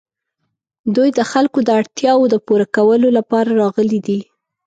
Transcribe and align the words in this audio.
دوی 0.95 1.09
د 1.17 1.19
خلکو 1.31 1.59
د 1.63 1.69
اړتیاوو 1.79 2.25
د 2.33 2.35
پوره 2.45 2.67
کولو 2.75 3.07
لپاره 3.17 3.49
راغلي 3.61 3.99
دي. 4.07 4.19